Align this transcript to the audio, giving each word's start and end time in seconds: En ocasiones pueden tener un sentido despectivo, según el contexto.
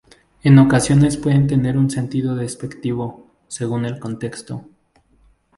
En 0.41 0.57
ocasiones 0.57 1.15
pueden 1.15 1.45
tener 1.45 1.77
un 1.77 1.91
sentido 1.91 2.33
despectivo, 2.35 3.27
según 3.47 3.85
el 3.85 3.99
contexto. 3.99 4.65